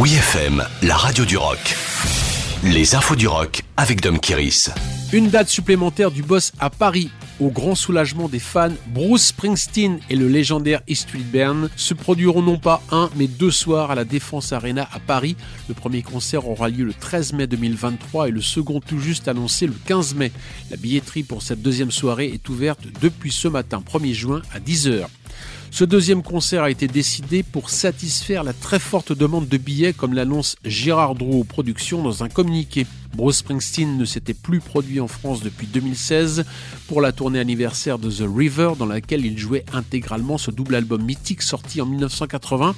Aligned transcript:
Oui 0.00 0.14
FM, 0.14 0.64
la 0.80 0.96
radio 0.96 1.26
du 1.26 1.36
rock. 1.36 1.76
Les 2.64 2.94
infos 2.94 3.16
du 3.16 3.28
rock 3.28 3.60
avec 3.76 4.00
Dom 4.00 4.18
Kiris. 4.18 4.70
Une 5.12 5.28
date 5.28 5.50
supplémentaire 5.50 6.10
du 6.10 6.22
boss 6.22 6.52
à 6.58 6.70
Paris. 6.70 7.10
Au 7.38 7.50
grand 7.50 7.74
soulagement 7.74 8.26
des 8.26 8.38
fans, 8.38 8.72
Bruce 8.86 9.26
Springsteen 9.26 10.00
et 10.08 10.16
le 10.16 10.26
légendaire 10.26 10.80
East 10.88 11.02
Street 11.02 11.26
Band 11.30 11.68
se 11.76 11.92
produiront 11.92 12.40
non 12.40 12.56
pas 12.56 12.82
un, 12.90 13.10
mais 13.16 13.26
deux 13.26 13.50
soirs 13.50 13.90
à 13.90 13.94
la 13.94 14.06
Défense 14.06 14.54
Arena 14.54 14.88
à 14.90 15.00
Paris. 15.00 15.36
Le 15.68 15.74
premier 15.74 16.00
concert 16.00 16.48
aura 16.48 16.70
lieu 16.70 16.86
le 16.86 16.94
13 16.94 17.34
mai 17.34 17.46
2023 17.46 18.28
et 18.28 18.30
le 18.30 18.40
second 18.40 18.80
tout 18.80 19.00
juste 19.00 19.28
annoncé 19.28 19.66
le 19.66 19.74
15 19.84 20.14
mai. 20.14 20.32
La 20.70 20.78
billetterie 20.78 21.24
pour 21.24 21.42
cette 21.42 21.60
deuxième 21.60 21.90
soirée 21.90 22.30
est 22.32 22.48
ouverte 22.48 22.80
depuis 23.02 23.32
ce 23.32 23.48
matin 23.48 23.84
1er 23.86 24.14
juin 24.14 24.40
à 24.54 24.60
10h. 24.60 25.08
Ce 25.72 25.84
deuxième 25.84 26.22
concert 26.22 26.64
a 26.64 26.70
été 26.70 26.88
décidé 26.88 27.44
pour 27.44 27.70
satisfaire 27.70 28.42
la 28.42 28.52
très 28.52 28.80
forte 28.80 29.12
demande 29.12 29.48
de 29.48 29.56
billets, 29.56 29.92
comme 29.92 30.14
l'annonce 30.14 30.56
Gérard 30.64 31.14
Drouot 31.14 31.44
Productions 31.44 32.02
dans 32.02 32.24
un 32.24 32.28
communiqué. 32.28 32.86
Bruce 33.14 33.38
Springsteen 33.38 33.96
ne 33.96 34.04
s'était 34.04 34.34
plus 34.34 34.60
produit 34.60 35.00
en 35.00 35.06
France 35.06 35.42
depuis 35.42 35.68
2016 35.68 36.44
pour 36.88 37.00
la 37.00 37.12
tournée 37.12 37.38
anniversaire 37.38 37.98
de 37.98 38.10
The 38.10 38.24
River, 38.28 38.72
dans 38.78 38.86
laquelle 38.86 39.24
il 39.24 39.38
jouait 39.38 39.64
intégralement 39.72 40.38
ce 40.38 40.50
double 40.50 40.74
album 40.74 41.02
mythique 41.02 41.42
sorti 41.42 41.80
en 41.80 41.86
1980. 41.86 42.74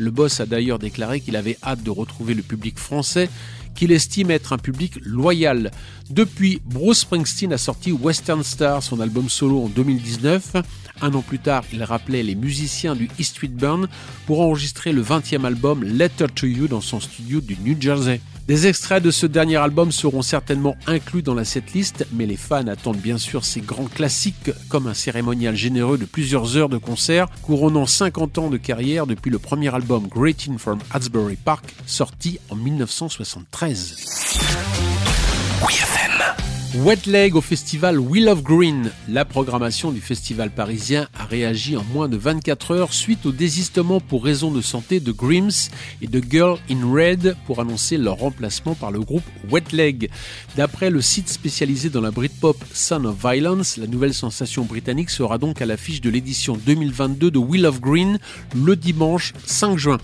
Le 0.00 0.10
boss 0.10 0.40
a 0.40 0.46
d'ailleurs 0.46 0.78
déclaré 0.78 1.20
qu'il 1.20 1.36
avait 1.36 1.58
hâte 1.62 1.82
de 1.82 1.90
retrouver 1.90 2.32
le 2.32 2.40
public 2.40 2.78
français 2.78 3.28
qu'il 3.74 3.92
estime 3.92 4.30
être 4.30 4.54
un 4.54 4.58
public 4.58 4.98
loyal. 5.04 5.70
Depuis, 6.08 6.62
Bruce 6.64 7.00
Springsteen 7.00 7.52
a 7.52 7.58
sorti 7.58 7.92
Western 7.92 8.42
Star, 8.42 8.82
son 8.82 9.00
album 9.00 9.28
solo 9.28 9.62
en 9.62 9.68
2019. 9.68 10.56
Un 11.02 11.12
an 11.12 11.20
plus 11.20 11.38
tard, 11.38 11.64
il 11.70 11.84
rappelait 11.84 12.22
les 12.22 12.34
musiciens 12.34 12.96
du 12.96 13.10
East 13.18 13.36
Street 13.36 13.48
Band 13.48 13.82
pour 14.26 14.40
enregistrer 14.40 14.92
le 14.92 15.02
20e 15.02 15.44
album 15.44 15.84
Letter 15.84 16.26
to 16.34 16.46
You 16.46 16.66
dans 16.66 16.80
son 16.80 16.98
studio 16.98 17.42
du 17.42 17.58
New 17.62 17.78
Jersey. 17.78 18.22
Des 18.50 18.66
extraits 18.66 19.00
de 19.00 19.12
ce 19.12 19.26
dernier 19.26 19.58
album 19.58 19.92
seront 19.92 20.22
certainement 20.22 20.76
inclus 20.88 21.22
dans 21.22 21.34
la 21.34 21.44
setlist, 21.44 22.04
mais 22.12 22.26
les 22.26 22.36
fans 22.36 22.66
attendent 22.66 22.96
bien 22.96 23.16
sûr 23.16 23.44
ces 23.44 23.60
grands 23.60 23.84
classiques 23.84 24.50
comme 24.68 24.88
un 24.88 24.94
cérémonial 24.94 25.54
généreux 25.54 25.98
de 25.98 26.04
plusieurs 26.04 26.56
heures 26.56 26.68
de 26.68 26.76
concert, 26.76 27.28
couronnant 27.42 27.86
50 27.86 28.38
ans 28.38 28.50
de 28.50 28.56
carrière 28.56 29.06
depuis 29.06 29.30
le 29.30 29.38
premier 29.38 29.72
album 29.72 30.08
Greeting 30.08 30.58
from 30.58 30.80
Asbury 30.90 31.36
Park, 31.36 31.64
sorti 31.86 32.40
en 32.50 32.56
1973. 32.56 33.94
Wet 36.72 37.06
Leg 37.06 37.34
au 37.34 37.40
festival 37.40 37.98
Wheel 37.98 38.28
of 38.28 38.44
Green. 38.44 38.92
La 39.08 39.24
programmation 39.24 39.90
du 39.90 40.00
festival 40.00 40.50
parisien 40.50 41.08
a 41.18 41.24
réagi 41.24 41.76
en 41.76 41.82
moins 41.82 42.08
de 42.08 42.16
24 42.16 42.70
heures 42.70 42.94
suite 42.94 43.26
au 43.26 43.32
désistement 43.32 43.98
pour 43.98 44.24
raison 44.24 44.52
de 44.52 44.60
santé 44.60 45.00
de 45.00 45.10
Grims 45.10 45.68
et 46.00 46.06
de 46.06 46.22
Girl 46.30 46.60
in 46.70 46.92
Red 46.92 47.34
pour 47.44 47.58
annoncer 47.58 47.96
leur 47.96 48.18
remplacement 48.18 48.76
par 48.76 48.92
le 48.92 49.00
groupe 49.00 49.24
Wet 49.50 49.64
Leg. 49.72 50.10
D'après 50.56 50.90
le 50.90 51.02
site 51.02 51.28
spécialisé 51.28 51.90
dans 51.90 52.00
la 52.00 52.12
Britpop 52.12 52.64
Son 52.72 53.04
of 53.04 53.16
Violence, 53.20 53.76
la 53.76 53.88
nouvelle 53.88 54.14
sensation 54.14 54.62
britannique 54.62 55.10
sera 55.10 55.38
donc 55.38 55.60
à 55.60 55.66
l'affiche 55.66 56.00
de 56.00 56.08
l'édition 56.08 56.56
2022 56.56 57.32
de 57.32 57.38
Wheel 57.38 57.66
of 57.66 57.80
Green 57.80 58.20
le 58.54 58.76
dimanche 58.76 59.32
5 59.44 59.76
juin. 59.76 59.98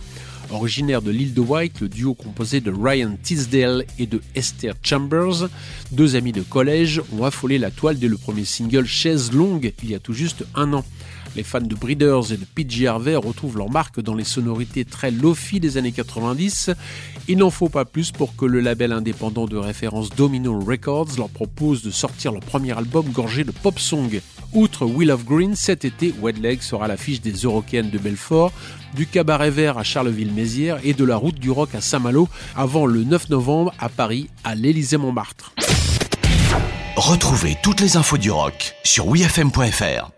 Originaire 0.51 1.03
de 1.03 1.11
l'île 1.11 1.35
de 1.35 1.41
White, 1.41 1.81
le 1.81 1.89
duo 1.89 2.15
composé 2.15 2.61
de 2.61 2.73
Ryan 2.73 3.17
Tisdale 3.23 3.85
et 3.99 4.07
de 4.07 4.23
Esther 4.35 4.75
Chambers, 4.83 5.49
deux 5.91 6.15
amis 6.15 6.33
de 6.33 6.43
collège, 6.43 7.03
ont 7.13 7.25
affolé 7.25 7.59
la 7.59 7.71
toile 7.71 7.99
dès 7.99 8.09
le 8.09 8.17
premier 8.17 8.45
single 8.45 8.87
Chaise 8.87 9.33
longue 9.33 9.73
il 9.83 9.91
y 9.91 9.95
a 9.95 9.99
tout 9.99 10.13
juste 10.13 10.45
un 10.55 10.73
an. 10.73 10.85
Les 11.37 11.43
fans 11.43 11.61
de 11.61 11.75
Breeders 11.75 12.33
et 12.33 12.39
de 12.39 12.47
PG 12.47 12.87
Harvey 12.87 13.15
retrouvent 13.15 13.59
leur 13.59 13.69
marque 13.69 14.01
dans 14.01 14.15
les 14.15 14.25
sonorités 14.25 14.87
très 14.87 15.11
lofi 15.11 15.61
des 15.61 15.77
années 15.77 15.93
90. 15.93 16.71
Il 17.29 17.37
n'en 17.37 17.51
faut 17.51 17.69
pas 17.69 17.85
plus 17.85 18.11
pour 18.11 18.35
que 18.37 18.47
le 18.47 18.61
label 18.61 18.91
indépendant 18.91 19.45
de 19.45 19.59
référence 19.59 20.09
Domino 20.09 20.59
Records 20.59 21.09
leur 21.19 21.29
propose 21.29 21.83
de 21.83 21.91
sortir 21.91 22.33
leur 22.33 22.41
premier 22.41 22.73
album 22.73 23.05
gorgé 23.11 23.45
de 23.45 23.51
pop 23.51 23.79
song. 23.79 24.19
Outre 24.55 24.87
Will 24.87 25.11
of 25.11 25.27
Green, 25.27 25.55
cet 25.57 25.85
été, 25.85 26.15
Wedleg 26.23 26.63
sera 26.63 26.89
l'affiche 26.89 27.21
des 27.21 27.33
Eurocaines 27.33 27.91
de 27.91 27.99
Belfort, 27.99 28.51
du 28.95 29.07
Cabaret 29.07 29.51
Vert 29.51 29.77
à 29.77 29.85
Charleville-Mézières 29.85 30.79
et 30.85 30.95
de 30.95 31.05
la 31.05 31.17
Route 31.19 31.39
du 31.39 31.51
Rock 31.51 31.75
à 31.75 31.83
Saint-Malo 31.83 32.31
avant 32.57 32.87
le 32.87 33.05
9 33.05 33.29
novembre 33.29 33.75
à 33.79 33.91
Paris 33.91 34.31
à 34.43 34.55
l'Élysée-Montmartre. 34.55 35.53
Retrouvez 36.97 37.59
toutes 37.63 37.83
les 37.83 37.99
infos 37.99 38.17
du 38.17 38.31
rock 38.31 38.75
sur 38.85 39.07
wfm.fr. 39.09 40.16